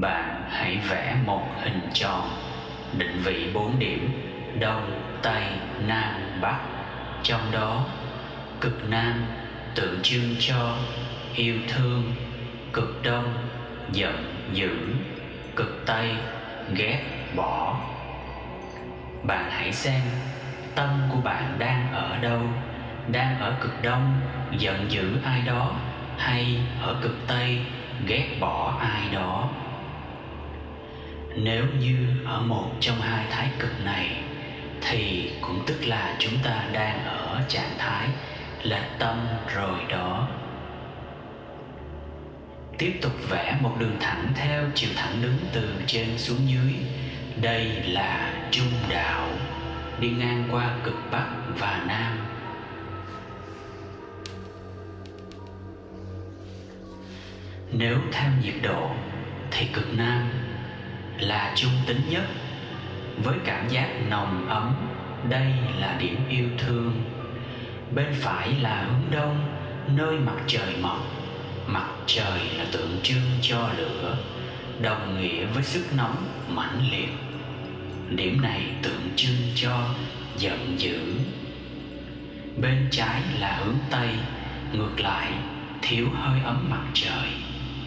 [0.00, 2.30] bạn hãy vẽ một hình tròn,
[2.98, 4.12] định vị bốn điểm,
[4.58, 5.44] đông, tây,
[5.86, 6.58] nam, bắc.
[7.22, 7.84] Trong đó,
[8.60, 9.24] cực nam,
[9.74, 10.76] tượng trưng cho
[11.34, 12.12] yêu thương,
[12.72, 13.34] cực đông,
[13.92, 14.70] giận dữ,
[15.56, 16.14] cực tây,
[16.74, 17.02] ghét
[17.36, 17.76] bỏ.
[19.22, 20.00] Bạn hãy xem
[20.74, 22.40] tâm của bạn đang ở đâu,
[23.12, 24.20] đang ở cực đông,
[24.58, 25.72] giận dữ ai đó,
[26.18, 27.60] hay ở cực tây,
[28.06, 29.48] ghét bỏ ai đó
[31.36, 34.22] nếu như ở một trong hai thái cực này,
[34.80, 38.08] thì cũng tức là chúng ta đang ở trạng thái
[38.62, 40.28] là tâm rồi đó.
[42.78, 46.74] Tiếp tục vẽ một đường thẳng theo chiều thẳng đứng từ trên xuống dưới.
[47.42, 49.28] Đây là trung đạo,
[50.00, 51.26] đi ngang qua cực bắc
[51.58, 52.18] và nam.
[57.72, 58.90] Nếu theo nhiệt độ,
[59.50, 60.30] thì cực nam
[61.18, 62.24] là trung tính nhất.
[63.24, 64.74] Với cảm giác nồng ấm,
[65.28, 67.02] đây là điểm yêu thương.
[67.94, 69.48] Bên phải là hướng đông,
[69.96, 70.98] nơi mặt trời mọc.
[71.66, 74.16] Mặt trời là tượng trưng cho lửa,
[74.80, 77.08] đồng nghĩa với sức nóng mãnh liệt.
[78.10, 79.88] Điểm này tượng trưng cho
[80.36, 81.00] giận dữ.
[82.62, 84.08] Bên trái là hướng tây,
[84.72, 85.32] ngược lại,
[85.82, 87.30] thiếu hơi ấm mặt trời,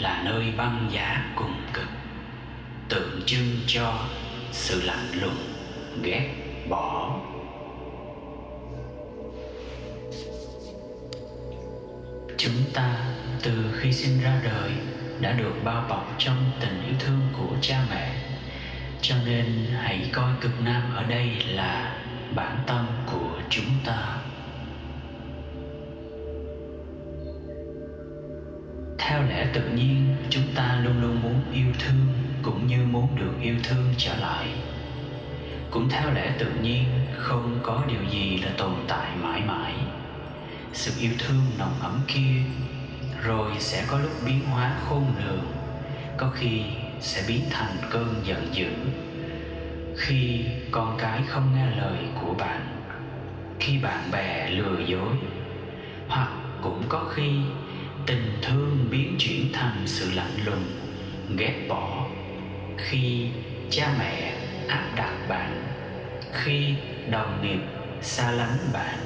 [0.00, 1.88] là nơi băng giá cùng cực
[2.92, 4.08] tượng trưng cho
[4.50, 5.36] sự lạnh lùng,
[6.02, 6.30] ghét
[6.68, 7.20] bỏ.
[12.36, 12.94] Chúng ta
[13.42, 14.70] từ khi sinh ra đời
[15.20, 18.14] đã được bao bọc trong tình yêu thương của cha mẹ,
[19.00, 21.96] cho nên hãy coi cực nam ở đây là
[22.34, 24.18] bản tâm của chúng ta.
[28.98, 33.32] Theo lẽ tự nhiên, chúng ta luôn luôn muốn yêu thương cũng như muốn được
[33.40, 34.46] yêu thương trở lại.
[35.70, 36.84] Cũng theo lẽ tự nhiên,
[37.16, 39.74] không có điều gì là tồn tại mãi mãi.
[40.72, 42.42] Sự yêu thương nồng ấm kia,
[43.22, 45.46] rồi sẽ có lúc biến hóa khôn lường,
[46.16, 46.62] có khi
[47.00, 48.70] sẽ biến thành cơn giận dữ.
[49.96, 52.66] Khi con cái không nghe lời của bạn,
[53.60, 55.14] khi bạn bè lừa dối,
[56.08, 56.30] hoặc
[56.62, 57.30] cũng có khi
[58.06, 60.64] tình thương biến chuyển thành sự lạnh lùng,
[61.36, 62.06] ghét bỏ
[62.78, 63.28] khi
[63.70, 64.34] cha mẹ
[64.68, 65.62] áp đặt bạn,
[66.32, 66.74] khi
[67.10, 67.60] đồng nghiệp
[68.02, 68.98] xa lánh bạn.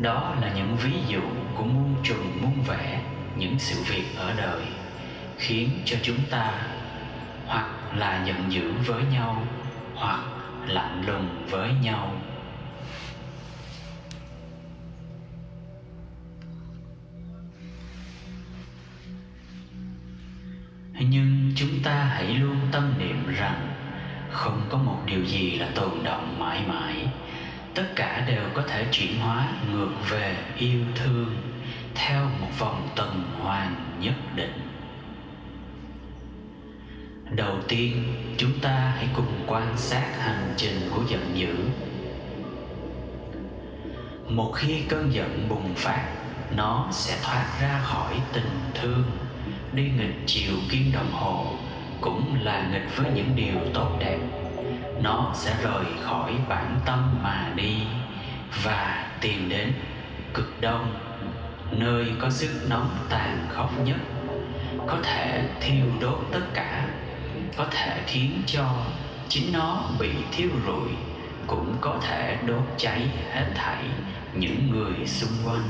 [0.00, 1.22] Đó là những ví dụ
[1.56, 3.02] của muôn trùng, muôn vẻ,
[3.36, 4.62] những sự việc ở đời
[5.38, 6.52] khiến cho chúng ta
[7.46, 7.66] hoặc
[7.96, 9.46] là giận dữ với nhau,
[9.94, 10.20] hoặc
[10.66, 12.14] lạnh lùng với nhau.
[21.10, 23.68] Nhưng chúng ta hãy luôn tâm niệm rằng
[24.30, 27.06] không có một điều gì là tồn động mãi mãi.
[27.74, 31.36] Tất cả đều có thể chuyển hóa ngược về yêu thương
[31.94, 34.68] theo một vòng tuần hoàn nhất định.
[37.30, 41.56] Đầu tiên, chúng ta hãy cùng quan sát hành trình của giận dữ.
[44.28, 46.04] Một khi cơn giận bùng phát,
[46.56, 49.02] nó sẽ thoát ra khỏi tình thương
[49.72, 51.46] đi nghịch chiều kim đồng hồ
[52.00, 54.18] cũng là nghịch với những điều tốt đẹp.
[55.02, 57.76] Nó sẽ rời khỏi bản tâm mà đi
[58.64, 59.72] và tìm đến
[60.34, 60.94] cực đông,
[61.70, 63.96] nơi có sức nóng tàn khốc nhất.
[64.86, 66.88] Có thể thiêu đốt tất cả,
[67.56, 68.66] có thể khiến cho
[69.28, 70.90] chính nó bị thiêu rụi,
[71.46, 73.84] cũng có thể đốt cháy hết thảy
[74.34, 75.62] những người xung quanh.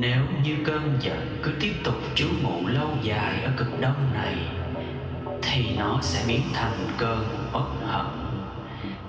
[0.00, 4.34] Nếu như cơn giận cứ tiếp tục trú ngụ lâu dài ở cực đông này,
[5.42, 8.06] thì nó sẽ biến thành cơn bất hận.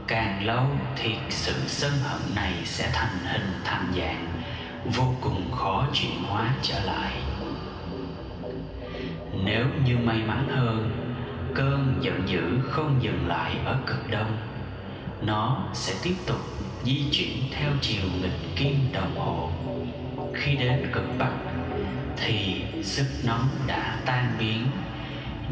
[0.07, 0.65] Càng lâu
[0.95, 4.27] thì sự sân hận này sẽ thành hình thành dạng,
[4.85, 7.11] vô cùng khó chuyển hóa trở lại.
[9.43, 10.91] Nếu như may mắn hơn,
[11.55, 14.37] cơn giận dữ không dừng lại ở cực đông,
[15.21, 16.39] nó sẽ tiếp tục
[16.83, 19.51] di chuyển theo chiều nghịch kim đồng hồ
[20.39, 21.31] khi đến cực bắc
[22.17, 24.67] thì sức nóng đã tan biến,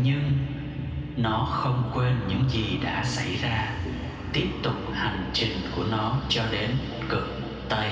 [0.04, 0.32] nhưng
[1.18, 3.72] nó không quên những gì đã xảy ra,
[4.34, 6.70] tiếp tục hành trình của nó cho đến
[7.10, 7.92] cực tây.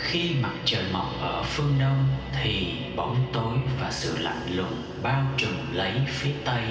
[0.00, 5.26] Khi mặt trời mọc ở phương đông thì bóng tối và sự lạnh lùng bao
[5.36, 6.64] trùm lấy phía tây.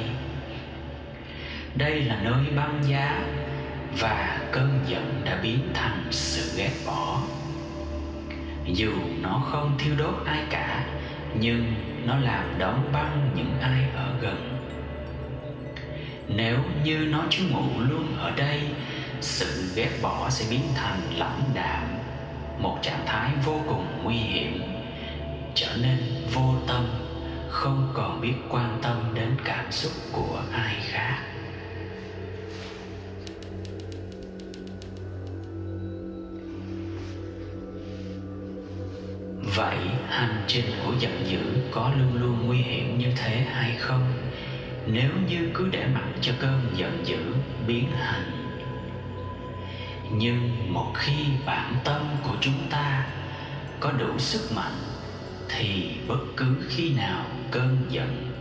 [1.75, 3.21] Đây là nơi băng giá
[3.99, 7.21] và cơn giận đã biến thành sự ghét bỏ.
[8.65, 8.91] Dù
[9.21, 10.85] nó không thiêu đốt ai cả,
[11.39, 11.73] nhưng
[12.05, 14.59] nó làm đóng băng những ai ở gần.
[16.27, 18.61] Nếu như nó trú ngụ luôn ở đây,
[19.21, 21.86] sự ghét bỏ sẽ biến thành lãnh đạm
[22.59, 24.61] một trạng thái vô cùng nguy hiểm,
[25.55, 25.97] trở nên
[26.33, 26.85] vô tâm,
[27.49, 31.23] không còn biết quan tâm đến cảm xúc của ai khác.
[39.55, 39.77] Vậy
[40.09, 41.39] hành trình của giận dữ
[41.71, 44.13] có luôn luôn nguy hiểm như thế hay không?
[44.87, 47.17] Nếu như cứ để mặc cho cơn giận dữ
[47.67, 48.36] biến hành
[50.11, 53.05] nhưng một khi bản tâm của chúng ta
[53.79, 54.77] có đủ sức mạnh,
[55.49, 58.31] thì bất cứ khi nào cơn giận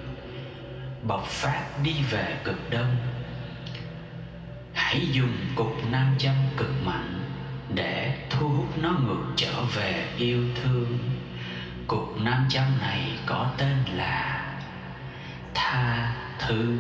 [1.03, 2.97] bộc phát đi về cực đông,
[4.73, 7.21] hãy dùng cục nam châm cực mạnh
[7.75, 10.99] để thu hút nó ngược trở về yêu thương.
[11.87, 14.45] Cục nam châm này có tên là
[15.55, 16.79] tha thứ.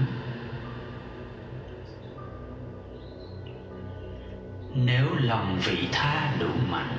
[4.84, 6.96] Nếu lòng vị tha đủ mạnh,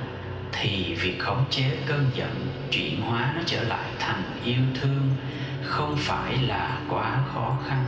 [0.52, 5.16] thì việc khống chế cơn giận chuyển hóa nó trở lại thành yêu thương,
[5.62, 7.84] không phải là quá khó khăn.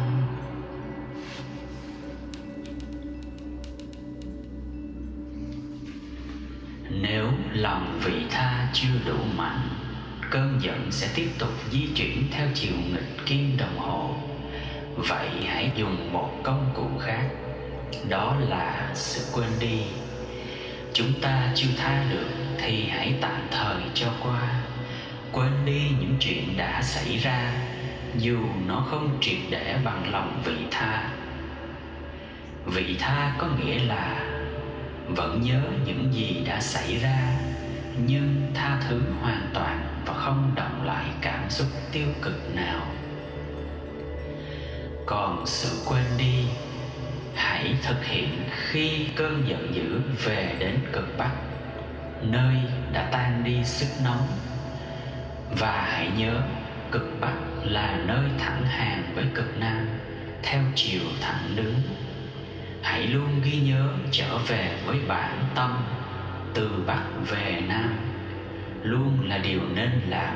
[6.90, 9.68] Nếu lòng vị tha chưa đủ mạnh,
[10.30, 14.14] cơn giận sẽ tiếp tục di chuyển theo chiều nghịch kim đồng hồ.
[14.96, 17.30] Vậy hãy dùng một công cụ khác
[18.08, 19.82] đó là sự quên đi.
[20.92, 22.28] Chúng ta chưa tha được
[22.58, 24.62] thì hãy tạm thời cho qua.
[25.32, 27.52] Quên đi những chuyện đã xảy ra,
[28.18, 31.10] dù nó không triệt để bằng lòng vị tha.
[32.66, 34.26] Vị tha có nghĩa là
[35.08, 37.18] vẫn nhớ những gì đã xảy ra,
[38.06, 42.86] nhưng tha thứ hoàn toàn và không động lại cảm xúc tiêu cực nào.
[45.06, 46.44] Còn sự quên đi
[47.34, 51.30] hãy thực hiện khi cơn giận dữ về đến cực bắc,
[52.22, 52.54] nơi
[52.92, 54.26] đã tan đi sức nóng.
[55.58, 56.42] Và hãy nhớ,
[56.90, 57.34] cực bắc
[57.64, 59.86] là nơi thẳng hàng với cực nam,
[60.42, 61.74] theo chiều thẳng đứng.
[62.82, 65.84] Hãy luôn ghi nhớ trở về với bản tâm,
[66.54, 67.96] từ bắc về nam.
[68.82, 70.34] Luôn là điều nên làm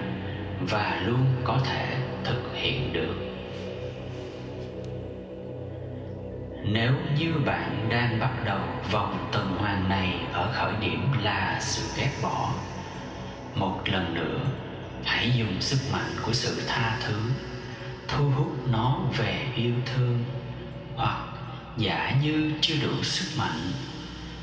[0.61, 3.34] và luôn có thể thực hiện được.
[6.67, 11.83] Nếu như bạn đang bắt đầu vòng tuần hoàn này ở khởi điểm là sự
[11.97, 12.53] ghét bỏ,
[13.55, 14.41] một lần nữa,
[15.05, 17.21] hãy dùng sức mạnh của sự tha thứ,
[18.09, 20.25] thu hút nó về yêu thương.
[20.97, 21.25] Hoặc,
[21.77, 23.73] giả như chưa đủ sức mạnh,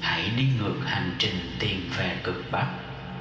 [0.01, 2.67] hãy đi ngược hành trình tìm về cực bắc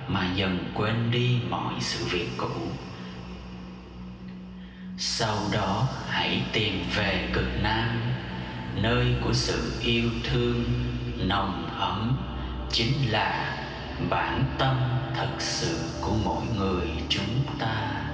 [0.09, 2.50] mà dần quên đi mọi sự việc cũ.
[4.99, 8.10] Sau đó, hãy tìm về cực nam
[8.75, 10.65] nơi của sự yêu thương,
[11.19, 12.17] nồng ấm
[12.73, 13.57] chính là
[14.11, 14.77] bản tâm
[15.15, 18.10] thật sự của mỗi người chúng ta.